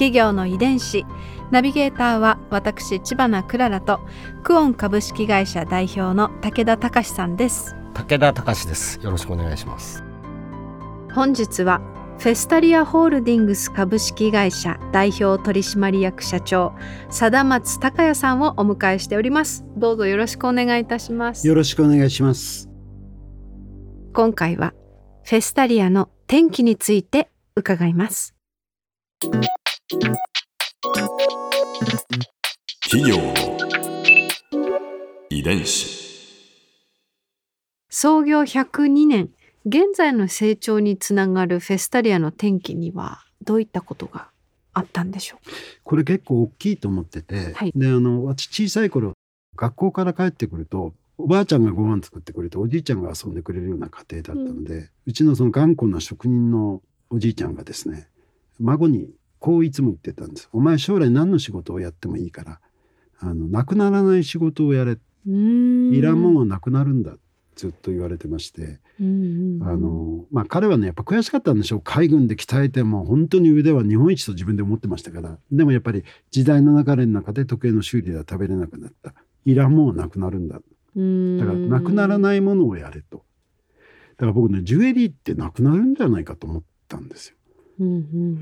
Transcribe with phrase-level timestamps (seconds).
[0.00, 1.04] 企業の遺伝子。
[1.50, 4.00] ナビゲーターは私千葉なクララと
[4.42, 7.76] クオン株式会社代表の武田隆さんです。
[7.92, 8.98] 武田隆です。
[9.02, 10.02] よろしくお願いします。
[11.12, 11.82] 本日は
[12.18, 16.72] フェスタリアホールディングス株式会社代表取締役社長
[17.10, 19.66] 貞松孝也さんをお迎えしております。
[19.76, 21.46] どうぞよろしくお願いいたします。
[21.46, 22.70] よろしくお願いします。
[24.14, 24.72] 今回は
[25.24, 28.34] フェスタリアの天気について伺います
[29.90, 30.06] 企
[33.10, 33.34] 業の
[35.28, 35.98] 遺伝子。
[37.88, 39.30] 創業102年。
[39.66, 44.28] 現在の成長につながるフェスタリアの転機にはどういったことが
[44.72, 45.48] あったんでしょう
[45.82, 47.72] これ結構大きいと思ってて、はい。
[47.74, 49.14] であの私小さい頃
[49.56, 58.06] 学校から帰ってくるとおばあちゃんがご飯作ってくれておじいちゃんが遊んでくれるような家庭だったので、うちのその頑固な職人のおじいちゃんがですね
[58.60, 59.10] 孫に
[59.40, 62.60] こういつも言ってたんです「お前将来何の仕事をやってもいいから
[63.18, 64.92] あのなくならない仕事をやれ。
[64.92, 67.16] いらんもんはなくなるんだ」
[67.56, 68.78] ずっと言われてまして。
[68.98, 71.80] あのまあ彼はねやっぱ悔しかったんでしょう。
[71.82, 75.38] 海軍で鍛えても本当に腕は日本一と自分で思ってましたから。
[75.50, 79.14] でもやっぱり時代の流れの中で時計の修理では食べれなくなった。
[79.44, 80.56] いらんもんはなくなるんだ。
[80.56, 83.24] だからなくならいないものをやれと。
[84.16, 87.36] だから僕ねジュエリーってなくなるんじゃないかと思ったんですよ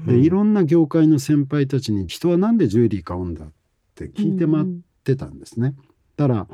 [0.06, 3.53] でいろんな業界の先輩たちに人はなんでジュエリー買うんだっ
[3.94, 4.64] て聞いて回っ
[5.05, 5.75] てたんですね。
[6.17, 6.48] たら、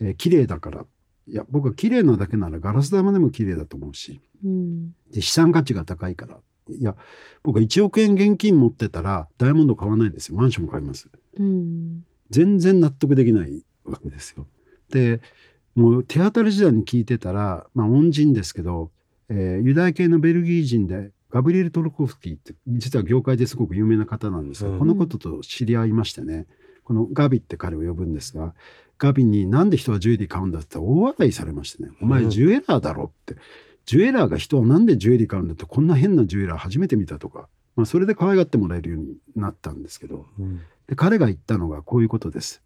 [0.00, 0.84] えー綺麗だから。
[1.28, 4.20] いや僕は綺麗なだけならガラス玉でも綺麗だと思うし。
[4.44, 4.90] うん。
[5.10, 6.38] で資産価値が高いから。
[6.68, 6.96] いや
[7.42, 10.36] 僕は1億円現金持ってたらダイヤモンド買わないですよ。
[10.36, 11.08] マンション買います。
[11.38, 12.04] うん。
[12.30, 14.46] 全然納得できないわけですよ。
[14.90, 15.20] で
[15.74, 18.90] もう手当たり時代に聞いてたら、まあ、恩人ですけど、
[19.28, 24.78] えーユダヤ系のベルギー人でガブリエル・トルコフスキーって実は業界ですごく有名な方なんですが、うん。
[24.78, 26.46] このことと知り合いましてね
[26.84, 28.54] このガビって彼を呼ぶんですが
[28.98, 33.36] ガビになんで人はジュエリー買うんだって大笑いされましてね「お前うんジュエラーだろ」って。
[33.84, 40.26] ジュエラーが人はなんでジュエリー買うんだってこんな変なジュエラー初めて見たとか、まあ、それで可愛がってもらえるようになったんですけど。
[40.40, 40.60] うん。
[40.88, 42.62] で彼が言ったのがこういうことです。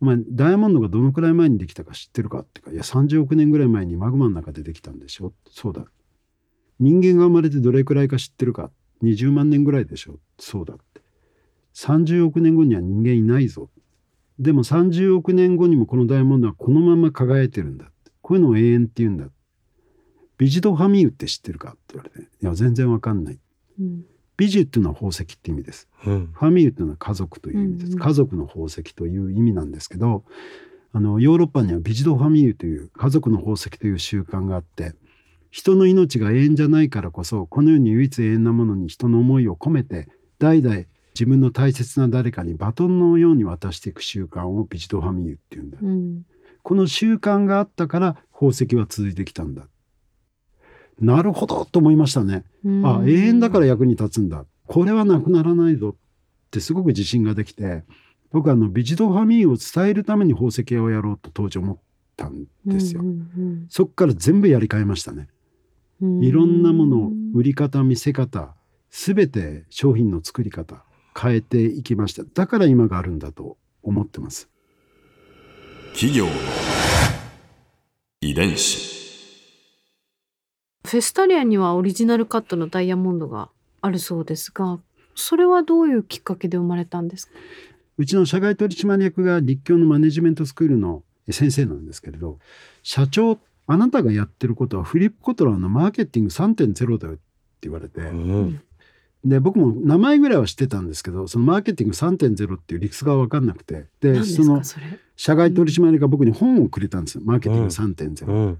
[0.00, 2.70] お前ダイヤモンドがどのくらい前にできたか知ってるかってか。
[2.70, 5.32] いや30億年ぐらい前にマグマの中でできたんでしょ。
[5.50, 5.84] そうだ
[6.80, 8.70] 人間が生まれてどれくらいか知ってるか。
[9.02, 10.18] 20万年ぐらいでしょ。
[10.38, 11.02] そうだって。
[11.74, 13.70] 30億年後には人間いないぞ。
[14.38, 17.90] でも30億年後にもこのダイヤモンドはこのまま輝いてるんだ
[18.22, 19.26] こういうのを永遠って言うんだ
[20.36, 22.20] ビジドファミウって知ってるかって言われて。
[22.20, 23.40] いや全然わかんない。
[23.80, 24.04] うん。
[24.36, 25.88] ビジっていうのは宝石って意味です。
[26.06, 26.26] うん。
[26.32, 27.86] ファミリーというのは家族という意味です。
[27.86, 27.98] うんうん。
[27.98, 30.24] 家族の宝石という意味なんですけど、
[30.92, 34.94] あのヨーロッパにはビジドファミリーという家族の宝石という習慣があって、
[35.50, 45.78] 人の命が永遠じゃないからこそ、この世に唯一永遠なものに人の思いを込めて、代々自分の大切な誰かにバトンのように渡していく習慣をビジドファミリーっていうんだ。
[45.82, 46.22] うん
[46.62, 49.68] この習慣があったから宝石は続いてきたんだ。
[51.00, 52.44] なるほどと思いましたね。
[52.84, 55.94] あ永遠だから役に立つんだこれはなくならないぞっ
[56.50, 57.84] てすごく自信ができて
[58.30, 61.78] 僕はあのビジドファミリーを伝えるために宝石屋をやろうと当時思っ
[62.16, 63.00] たんですよ。
[63.00, 65.28] うんそっから全部やり替えましたね。
[66.00, 68.54] うんいろんなもの売り方見せ方
[68.90, 70.84] 全て商品の作り方
[71.20, 74.48] 変えていきましただから今があるんだと思ってます。
[75.94, 76.32] 企業の
[78.20, 78.96] 遺伝子。
[80.86, 83.50] フェスタリアにはオリジナルカットのダイヤモンドが
[83.80, 84.78] あるそうですが
[85.14, 87.32] それはどういうきっかけで生まれたんですか？
[87.98, 92.38] うちの社外取締役が立教のマネジメントスクールの先生なんですけれど
[92.82, 93.38] 社長
[93.70, 97.22] あなたがやってることはフリップコトラーのマーケティング3.0だよって
[97.62, 98.60] 言われて、うん。
[99.24, 103.84] で僕も名前ぐらいは知ってたんですけどそのマーケティング3.0っていう理屈が分かんなくて。
[104.00, 104.62] でその
[105.16, 108.26] 社外取締役が僕に本をくれたんですよマーケティング3.0。
[108.26, 108.58] うん。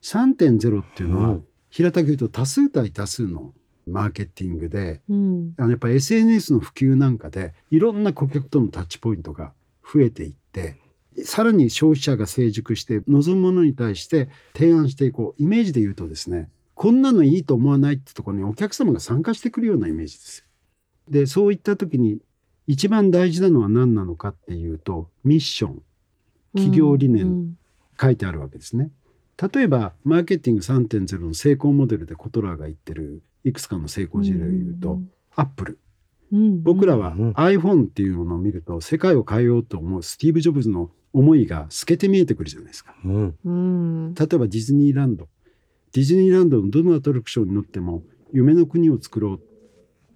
[0.00, 1.44] 3.0っていうのは、うん。
[1.68, 3.52] 平たく言うと多数対多数の
[3.86, 5.52] マーケティングでうん。
[5.58, 9.52] あのやっぱり SNS の普及なんかでいろんな顧客とのタッチポイントが
[9.92, 10.78] 増えていって
[11.24, 20.46] さらに消費者が成熟して望むものに対して提案していこうイメージで言うとですねこんなのいいと思わないってところにお客様が参加してくるようなイメージです。
[21.08, 22.20] でそういった時に
[22.66, 25.82] 一番大事なのは何なのかっていうとミッション
[26.54, 27.56] 企業理念うん
[28.00, 28.90] 書いてあるわけですね。
[29.54, 35.00] 例えばマーケティング3.0の成功モデルでコトラーが言ってるいくつかの成功事例を言うと、
[35.34, 35.78] アップル
[36.32, 36.62] うん。
[36.62, 37.32] 僕らはうん。
[37.32, 42.94] iPhone っていうものを見ると世界を変えようと思うスティーブ・ジョブズの思いが透けて見えてくるじゃないですか。
[43.04, 43.34] うん。
[43.44, 45.28] うん例えばディズニーランド
[45.92, 48.02] ディズニーランドのどのアトラクションに乗っても
[48.32, 49.40] 夢の国を作ろう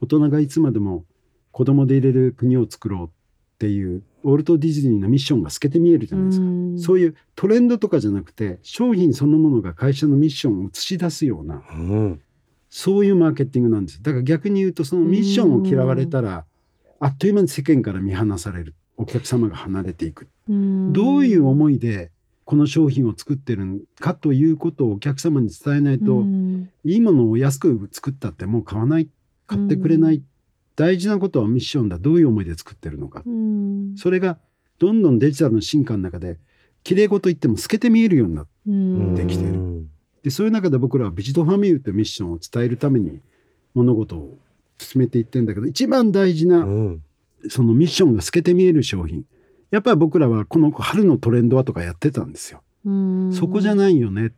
[0.01, 1.05] 大人がいつまでも
[1.51, 3.11] 子供で入れる国を作ろうっ
[3.59, 6.47] ていうウォルト・ディズニーのミッションが透けて見えるじゃないですか。
[6.87, 12.21] そういうトレンドとかじゃなくて商品そのものが会社のミッションを映し出すようなうん。
[12.71, 16.45] そういうマーケティングなんですだから逆に言うとそのミッションを嫌われたら
[16.99, 22.11] あっという間に世間から見放されるお客様が離れていくどういう思いで
[22.45, 26.71] この商品を作ってるかということをお客様に伝えないと、うん。
[26.85, 29.09] いいものを安く作ったってもう買わない
[29.47, 30.23] 買ってくれない、
[30.77, 31.99] 大事なことはミッションだ。
[31.99, 33.95] どういう思いで作ってるのか、うん。
[33.97, 34.39] それが
[34.79, 36.39] どんどんデジタルの進化の中で
[36.83, 38.47] 綺麗事言っても透けて見えるようになっ
[39.17, 39.51] てきてる。
[39.51, 39.91] うん。
[40.23, 43.21] でそういう中で僕らはビジトファミリーというミッションを伝えるために
[43.75, 44.37] 物事を
[44.79, 47.03] 進めていってんだけど一番大事うなん
[47.49, 49.25] そのミッションが透けて見える商品
[49.71, 52.63] やっぱり僕らはこの春のトレンドはとかやってたんですよ。
[52.85, 54.33] うんそこじゃないよね。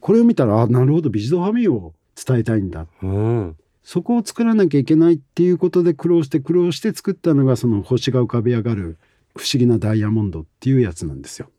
[0.00, 2.86] これを見たらあなるほどビジトファミリーを伝えたいんだ。
[3.02, 3.56] うん。
[3.82, 8.98] そこを作らなきゃいけないっていうことで苦労して苦労して作ったのがその星が浮かび上がる
[9.36, 11.50] 不思議なダイヤモンドっていうやつなんですよ。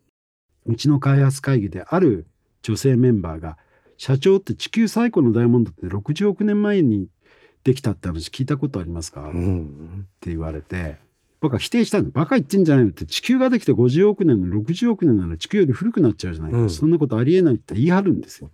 [0.65, 2.25] うちの開発会議である
[2.61, 3.57] 女性メンバーが
[3.97, 7.07] 社長って地球最古のダイヤモンドって60億年前に
[7.63, 10.07] できたって話聞いたことありますか、うってん。
[10.25, 10.97] 言われて
[11.43, 13.05] 僕は否定したんだバカ言ってんじゃないのって。
[13.05, 16.69] 地球ができて50億年の60億年なら地球より古くなっちゃうじゃないか、うん。
[16.69, 18.49] そんなことありえないって言い張るんですよ。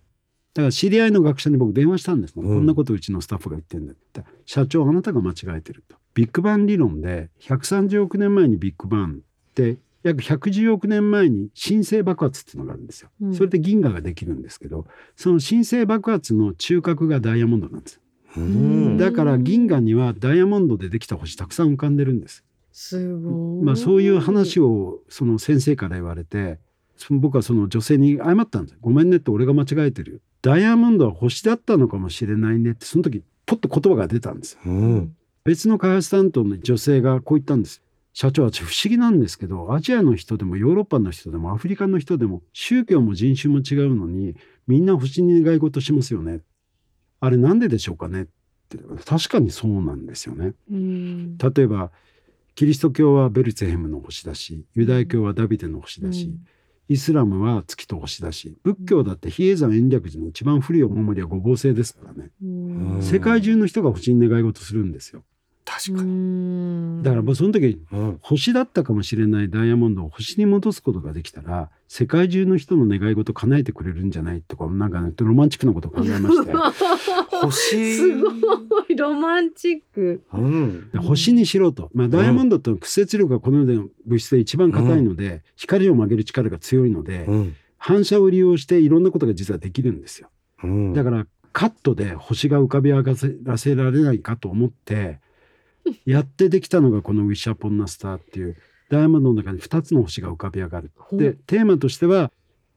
[0.54, 2.42] だから知り合いの学者に僕電話したんです、うん。
[2.42, 4.00] こんなことうちのスタッフが言ってんだって。
[4.12, 5.96] 言ったら社長あなたが間違えてると。
[6.14, 13.34] ビッグバン理論で130億年前にビッグバンって約110億年前に新生爆発っていうのがあるんですよ、うん。
[13.36, 18.00] それで銀河ができるんですけどその新生爆発の中核がダイヤモンドなんです。
[18.36, 18.98] うん。
[18.98, 23.64] だから銀河にはダイヤモンドでできた星たくさん浮かんでるんですすごい。
[23.64, 26.58] まあ、そういう話をその先生から言われて
[26.96, 30.18] その僕はその女性に謝ったんですごめんねって俺が間違えてるよ。
[30.42, 35.16] ダイヤモンドは星だったのかもしれないねってその時ポッと言葉が出たんですうん。
[35.44, 37.82] 別の開発担当の女性がこう言ったんです。
[38.12, 44.34] 社長は不思議なんですけどアジアの人でもヨーロッパの人でもアフリカの人でも宗教も人種も違うのに
[44.66, 46.40] みんな星に願い事しますよね。
[47.20, 48.26] あれなんででしょうかねっ
[48.68, 48.78] て。
[49.04, 50.54] 確かにそうなんですよね。
[50.70, 51.38] うん。
[51.38, 51.90] 例えば
[52.54, 56.30] キリスト教はベルツェヘムの星だしユダヤ教はダビデの星だし、
[56.88, 62.96] イスラムは月と星だし仏教だって比叡山延暦寺の一番古いお守りは五芒星ですからね、うん。
[62.96, 63.02] うん。
[63.02, 65.22] 世界中の人が星に願い事するんですよ
[65.70, 66.98] 確かに。
[66.98, 68.18] にだからもうその時うん。
[68.22, 76.52] 星だったかもしれないダイヤモンドを星に戻すことができたら世界中の人の願い事叶えてくれるんじゃないとかなんかねロマンチックなことを考えまして
[77.40, 77.96] 星。
[77.96, 78.30] すご
[78.88, 80.22] いロマンチック。
[80.32, 80.90] うん。
[80.90, 87.54] で星にしろと、まあ、ダイヤモンドって屈折力がこの世での物質で一番硬いので、光を曲げる力が強いので、うん。
[87.78, 90.28] 反射を利用していろんなことが実はできるんですよ。
[90.62, 90.92] うん。
[90.92, 93.14] だからカットで星が浮かび上が
[93.44, 95.18] らせられないかと思って
[96.04, 98.56] やってできたのがこの「ウィッシャー・ポン・ナ・スター」っていう
[98.90, 100.90] ダイヤモンドの中に2つの星が浮かび上がる。
[101.12, 102.32] でテーマとしては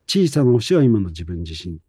[0.08, 1.80] 小さな星は今の自分自身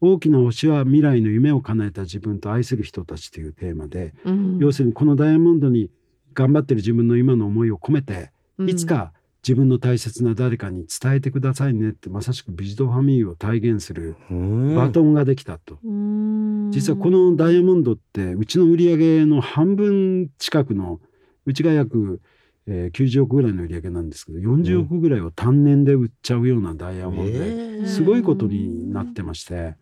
[0.00, 5.90] 大きな星は未来の夢を叶えた自分と愛する人たちというテーマで、うん要するにこのダイヤモンドに
[6.34, 8.30] 頑張ってる自分の今の思いを込めて、
[8.66, 14.76] いつか自分の大切な誰かに伝えてくださいねってまさしくビジトファミリーを体現するうん。
[14.76, 15.78] バトンができたと。
[15.82, 21.00] うん実はこのダイヤモンドってうちの売り上げの半分近くの
[21.44, 22.20] うちが約、
[22.66, 29.76] えー90億ぐらいの売り上げなんですけど40億ぐらいを単年で売っちゃうようなダイヤモンドで、ええすごいことになってまして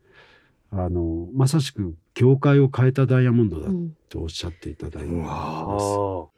[0.71, 5.31] あのまさしく業界を変えたダイヤモンドだうんとおっしゃっていただいております。
[5.31, 6.29] わ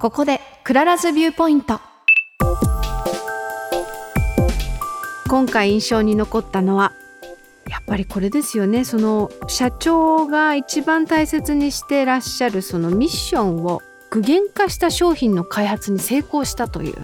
[0.00, 1.80] ここで Clara's viewpoint。
[5.28, 6.92] 今回印象に残ったのは
[7.86, 8.84] やっぱりこれですよね。
[8.84, 16.94] その社長が一番大切にしてらっしゃるそのミッションを具現化した商品の開発に成功したという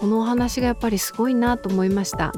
[0.00, 2.32] このお話がやっぱりすごいなと思いました。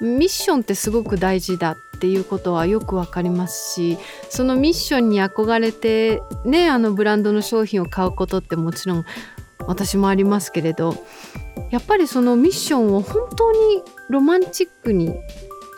[0.00, 3.98] ミッションってすごく大事だっていうことはよくわかりますし
[4.30, 9.04] そのミッションに憧れてねあのブランドの商品を買うことってもちろん
[9.66, 10.94] 私もありますけれど
[11.70, 15.14] やっぱりそのミッションを本当にロマンチックに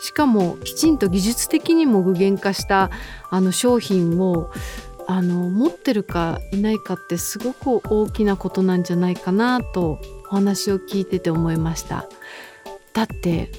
[0.03, 2.91] しかもきちんと技術的にも具現化した
[3.29, 4.51] あの商品を
[5.07, 12.09] あの持ってるかいないかってすごく大きなことなんじゃないかなとお話を聞いてて思いました。
[12.91, 13.49] だって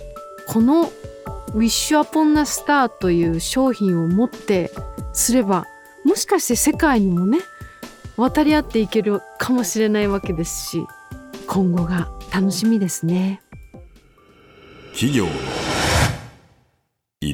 [0.47, 0.93] この
[1.57, 4.71] 「Wish Upon a Star」という商品を持って
[5.15, 5.65] すれば
[6.05, 7.39] もしかして世界にもね
[8.19, 10.87] 渡り合っていけるかもしれないわけですし
[11.47, 13.41] 今後が楽しみですね。
[14.93, 15.27] 企業